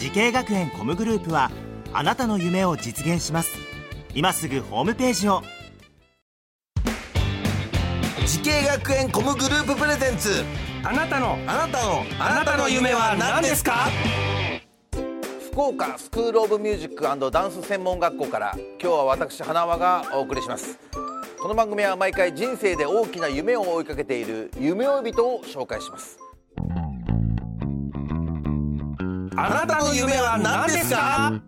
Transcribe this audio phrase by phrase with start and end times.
[0.00, 1.50] 滋慶学園 COMグループは
[1.92, 3.50] あなたの夢を実現します。
[4.14, 5.42] 今すぐホームページを。
[8.26, 10.42] 滋慶学園 COMグループプレゼンツ。
[10.84, 11.34] あなたの。
[11.46, 12.06] あなたの。
[12.18, 13.88] あなたの夢は何ですか？
[15.52, 18.54] 福岡スクールオブミュージックダンス専門学校から。
[18.56, 20.78] 今日は私花輪がお送りします。
[21.42, 26.18] この番組は毎回人生で大きな夢を追いかけている夢追い人を紹介します
[29.42, 31.40] あなたの夢は何ですか？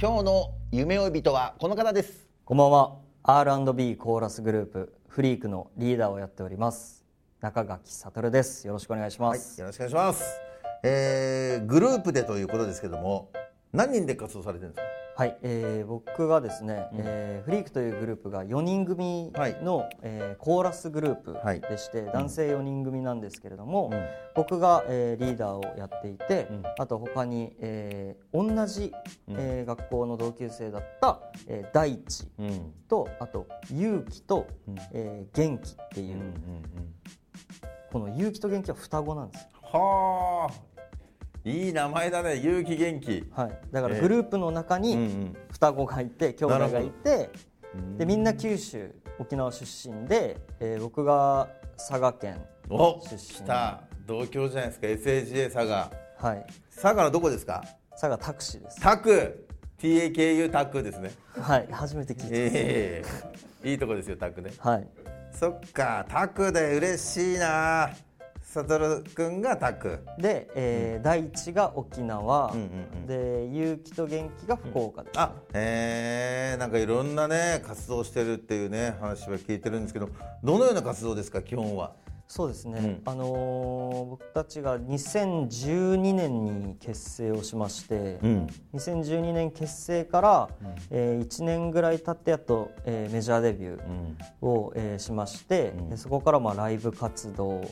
[0.00, 2.26] 今日の夢追い人はこの方です。
[2.46, 2.96] こんばんは。
[3.24, 7.04] R&B コーラスグループフリークのリーダーをやっております
[7.42, 8.66] 中垣悟です。
[8.66, 10.40] よろしくお願いします、よろしくお願いします、
[10.82, 13.30] えー、グループでということですけども
[13.74, 14.99] 何人で活動されてるんですか？
[15.20, 19.30] はい、えー僕がですね、えーフリークというグループが4人組
[19.62, 21.60] の、えーコーラスグループはい。
[21.60, 24.02] でして、男性4人組なんですけれども、うん。
[24.34, 26.62] 僕が、えーリーダーをやっていて、うん。
[26.78, 28.94] あと他に、えー同じ、
[29.28, 32.72] えー学校の同級生だった、えー大地うん。
[32.88, 34.76] とあと勇気と、うん。
[34.94, 36.16] えー元気っていう、
[37.92, 39.48] この勇気と元気は双子なんですよ。
[39.62, 40.69] はあ
[41.44, 42.36] いい名前だね。
[42.36, 43.24] 勇気元気。
[43.32, 44.02] はい、だからえー。
[44.02, 47.30] グループの中にん双子がいて兄弟がいて
[47.74, 53.48] うんでみんな九州沖縄出身で、えー僕が佐賀県お出身。
[54.06, 54.86] 同郷じゃないですか。
[54.86, 55.90] SAGA 佐賀。
[56.18, 56.46] はい。
[56.74, 57.62] 佐賀のどこですか？
[57.92, 58.80] 佐賀タクシーです。
[58.80, 59.46] タク。
[59.78, 61.10] TAKU タクですね。
[61.40, 61.68] はい。
[61.70, 63.04] 初めて聞いて、え
[63.64, 64.50] えいいとこですよタクね。
[64.58, 64.86] はい。
[65.32, 66.04] そっか。
[66.08, 67.90] タクで嬉しいな
[68.52, 70.00] サトルくんがタク。
[70.18, 73.06] で、えー大地が沖縄、うんうんうん。
[73.06, 80.08] で勇気と元気が福岡です、あえー、なんかいろんなね活動してるっていうね話は聞いてるんですけど
[80.42, 81.92] どのような活動ですか基本は？
[82.26, 83.02] そうですね、うん。
[83.10, 88.46] あのー僕たちが2012年に結成をしまして、ん。
[88.74, 90.48] 2012年結成から、
[90.90, 97.62] え1年ぐらい経ってやっと、えーメジャーデビューを、えーしまして、でそこからまあライブ活動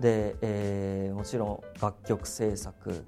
[0.00, 3.04] で、えーもちろん楽曲制作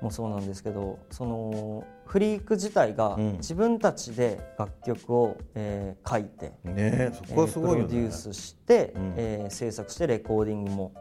[0.00, 3.32] もそうなんですけどそのフリーク自体がうん。
[3.38, 7.80] 自分たちで楽曲を、えー書いて、ねえそこはすごいよね。
[7.82, 9.14] えープロデュースして、うん。
[9.16, 10.92] えー制作してレコーディングも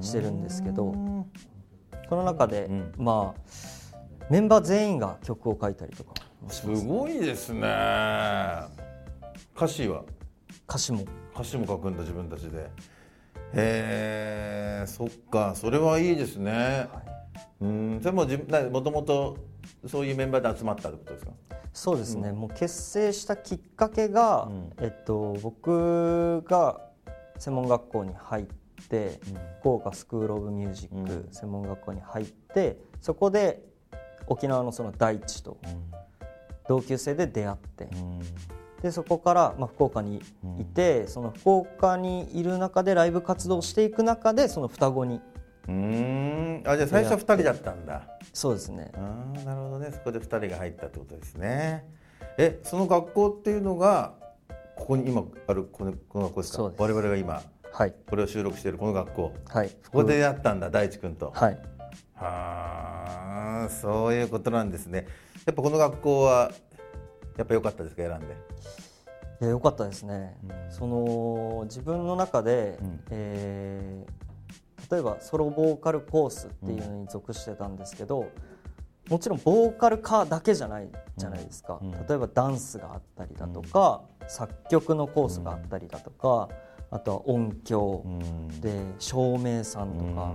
[0.00, 2.92] してるんですけどこの中で、うん。
[2.98, 3.40] まあ
[4.30, 6.12] メンバー全員が曲を書いたりとか
[6.48, 7.60] すますごいですね。
[9.56, 10.04] 歌詞は？
[10.68, 11.04] 歌詞も。
[11.34, 12.68] 歌詞も書くんだ自分たちで
[13.54, 16.88] へえそっかそれはいいですね、
[17.60, 18.26] うんそれも
[18.70, 19.36] もともと
[19.86, 21.32] そういうメンバーで集まったってことですか？
[21.72, 24.72] そうですね、もう結成したきっかけが、うん。
[24.80, 26.80] えっと、僕が
[27.38, 28.46] 専門学校に入っ
[28.88, 29.20] て、
[29.60, 31.28] 福岡スクール・オブ・ミュージックうん。
[31.30, 33.62] 専門学校に入ってそこで
[34.26, 35.58] 沖縄のその大地と
[36.66, 37.88] 同級生で出会って、
[38.82, 40.22] でそこから、まあ、福岡に
[40.60, 45.20] いて、その福岡にいる中でライブ活動をしていく中でその双子に
[45.66, 46.62] うん。
[46.66, 48.02] あじゃあ最初は2人だったんだ。
[48.32, 48.90] そうですね。
[48.94, 49.90] ああなるほどね。
[49.92, 51.84] そこで2人が入ったってことですね。
[52.38, 54.14] えその学校っていうのが
[54.76, 56.56] ここに今あるこのこの学校ですか？
[56.58, 56.82] そうです。
[56.82, 57.94] 我々が今はい。
[58.08, 59.34] これを収録しているこの学校。
[59.48, 59.68] はい。
[59.70, 61.32] ここでやったんだ大地君と。
[61.34, 61.58] はい。
[62.14, 65.06] はあそういうことなんですね。
[65.46, 66.52] やっぱこの学校は
[67.38, 68.26] やっぱ良かったですか選んで？
[69.40, 70.36] いや良かったですね、
[70.68, 73.00] その自分の中で、ん。
[73.10, 74.12] えー
[74.90, 78.28] 例えばソロボーカルコースっていうのに属してたんですけど、
[79.10, 81.78] もちろんボーカル科だけじゃないじゃないですか、
[82.08, 86.48] 例えばダンスがあったりだとか、作曲のコースがあったりだとか、
[86.90, 88.02] あとは音響、
[88.62, 90.32] で照明さんとか、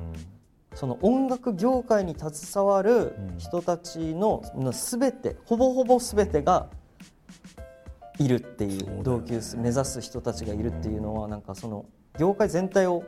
[0.75, 6.67] その音楽業界に携わる人たちのの全てほぼほぼ全てが
[8.19, 11.85] いるっていう同級生目指す人たちがいるっていうのはなんかその
[12.19, 13.03] 業界全体を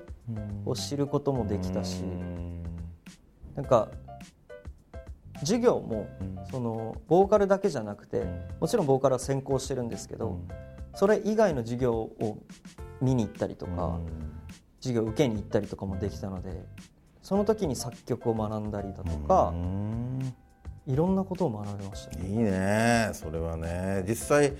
[0.65, 2.03] を知ることもできたし
[3.55, 3.89] なんか
[5.41, 6.07] 授業も
[6.49, 8.25] そのボーカルだけじゃなくて
[8.59, 10.39] もちろんボーカルは専攻してるんですけど
[10.95, 12.39] それ以外の授業を
[13.01, 13.99] 見に行ったりとか
[14.79, 16.63] 授業を受けに行ったりとかもできたので
[17.21, 19.53] その時に作曲を学んだりだとか
[20.87, 24.03] いろんなことを学びました、ね、いいねそれはね。
[24.07, 24.53] 実際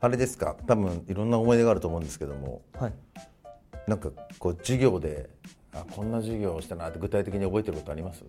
[0.00, 0.56] あれですか？
[0.66, 2.92] 多分いろんな思い出があると思うんですけども、はい、
[3.86, 5.28] なんかこう授業で
[5.72, 8.24] あこんな授業をしたなって具体的に覚えてることあります？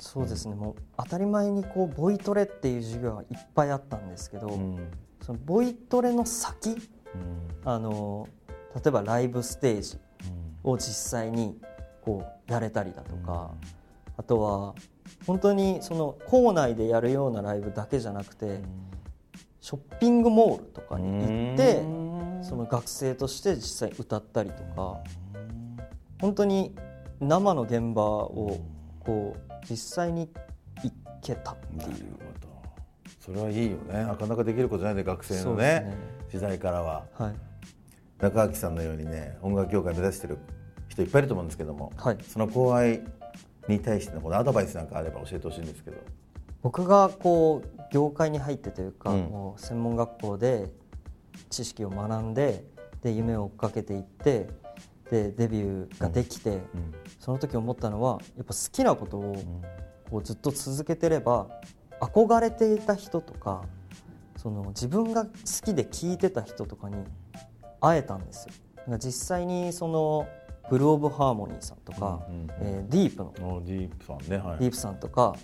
[0.00, 0.54] そうですね。
[0.54, 4.88] もう当たり前にこうボイトレっていう授業はいっぱいあったんですけど、うん、
[5.22, 6.78] そのボイトレの先、うん、
[7.64, 8.28] あの
[8.74, 9.98] 例えばライブステージ
[10.64, 11.56] を実際に
[12.02, 13.50] こうやれたりだとか、
[14.16, 14.74] あとは
[15.26, 18.60] 本当にその校内でやるようなライブだけじゃなくて、
[19.64, 24.98] ショッピングモールとかに行ってその学生として実際歌ったりとか
[26.20, 26.74] 本当に
[27.18, 28.60] 生の現場を
[29.00, 30.28] こう実際に
[30.82, 32.14] 行けたっていう。
[33.18, 34.04] それはいいよね。
[34.04, 35.96] なかなかできることじゃないで学生のね、ね、
[36.30, 37.34] 時代からは、はい、
[38.18, 40.36] 中垣さんのようにね音楽業界目指してる
[40.90, 43.00] 人いっぱいいると思うんですけども、はい、その後輩
[43.66, 45.96] に対してのこのアドバイスなんかあれば教えてほしいんですけど
[46.64, 50.70] 僕がこう業界に入ってというか、うん、もう専門学校で
[51.50, 52.64] 知識を学んで
[53.02, 54.48] で夢を追っかけていって
[55.10, 56.56] でデビューができて、うん。
[56.56, 56.60] うん、
[57.20, 59.36] その時思ったのはやっぱ好きなことを
[60.10, 61.48] こうずっと続けてれば
[62.00, 63.64] 憧れていた人とか
[64.36, 65.30] その自分が好
[65.62, 66.96] きで聴いてた人とかに
[67.78, 68.98] 会えたんですよ。
[68.98, 70.26] 実際にその
[70.70, 73.62] ブルー・オブ・ハーモニーさんとか、うんうん、えー、ディープの。
[73.64, 75.36] ディープさんね、はい、ディープさんとか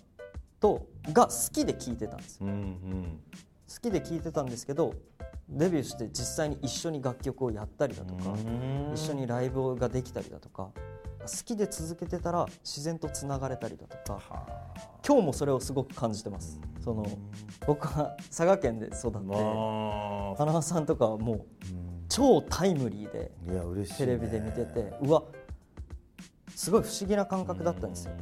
[0.60, 2.38] とが好きで聴いてたんです。
[2.38, 3.20] よ、うんうん、
[3.68, 4.94] 好きで聴いてたんですけど
[5.48, 8.34] デビューして実際に一緒に楽曲をやったりだとか
[8.94, 10.70] 一緒にライブができたりだとか
[11.20, 14.46] 好きで続けてたら自然とつながれたりだとか
[15.06, 16.60] 今日もそれをすごく感じてます。
[16.80, 17.06] その
[17.66, 19.18] 僕は佐賀県で育って
[20.38, 21.44] 花輪さんとかはもう
[22.08, 23.32] 超タイムリーで
[23.96, 25.24] テレビで見ててうわ
[26.54, 28.12] すごい不思議な感覚だったんですよ。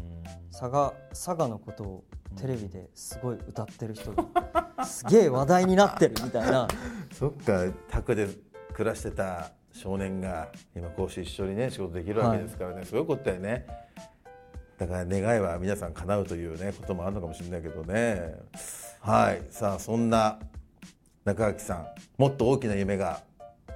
[0.51, 2.05] 佐賀佐賀のことを
[2.37, 6.69] テレビですごい歌ってる人がすげえ話題になってるみたいな。
[7.13, 8.29] そっか宅で
[8.73, 13.67] 暮らしてた少年が今こうして一緒にね仕事できるわけですからね、はい、すごいことだよね。
[14.77, 18.37] だから願いは皆さん叶うというねこともあるのかもしれないけどね。
[19.01, 19.43] はい。
[19.51, 20.39] さあそんな
[21.25, 21.87] 中垣さん
[22.17, 23.21] もっと大きな夢が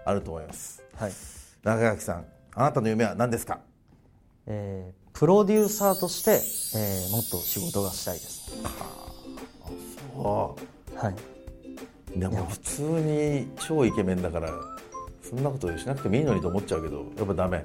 [0.07, 1.13] あると思います、はい、
[1.63, 3.61] 中垣さんあなたの夢は何ですか、
[4.47, 6.31] えー、プロデューサーとして、
[6.79, 9.07] えー、もっと仕事がしたいです、は
[9.65, 9.69] あ、
[10.15, 10.57] そ
[10.95, 10.97] う。
[10.97, 12.19] はい。
[12.19, 14.51] でも普通に超イケメンだから
[15.23, 17.65] そんなことしなくてもいいのにと思っちゃうけどやっぱダメ。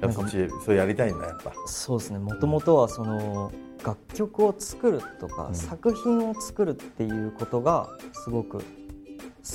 [0.00, 1.52] やっぱそれやりたいんだやっぱ。
[1.66, 2.18] そうですね。
[2.18, 3.52] もともとはその
[3.84, 8.62] 楽曲を作るとか、うん、作品を作るっていうことがすごく好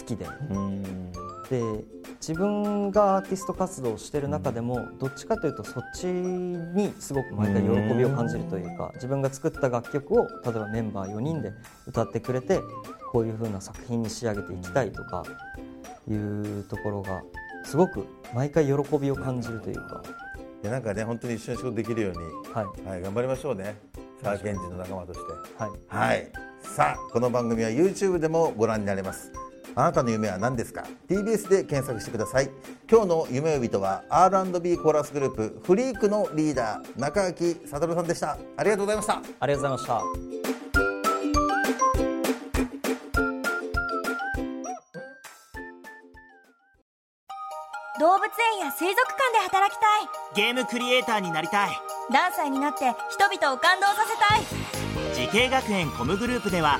[0.05, 0.25] きで、
[1.49, 1.63] で
[2.19, 11.51] 自分がアーティスト活動をしている中でもどっちかというとそっちにすごく毎回喜びを感じるというか自分が作った楽曲を例えばメンバー4人で
[11.87, 12.61] 歌ってくれて
[13.11, 15.23] こういうふうな作品に仕上げていきたいとか
[16.07, 17.23] いうところが
[17.65, 20.03] すごく毎回喜びを感じるというか。
[20.61, 22.17] いやなんかね本当に一緒に仕事できるように、
[22.53, 23.77] はい、はい、頑張りましょうね。
[24.21, 25.53] 佐賀県人の仲間として。
[25.57, 26.31] はい、はい、
[26.61, 29.31] さあこの番組は YouTube でもご覧になれます
[29.79, 32.49] あなたの夢は何ですか？TBS で検索してください。
[32.91, 38.37] 今日の夢呼人は R&B コーラスグループフリークのリーダー中垣悟さんでした。
[38.57, 39.21] ありがとうございました。
[39.39, 40.03] ありがとうございました。
[47.99, 50.43] 動物園や水族館で働きたい。
[50.43, 51.69] ゲームクリエイターになりたい。
[52.09, 54.69] 何歳になって人々を感動させたい。
[55.15, 56.79] 滋慶学園 COMグループでは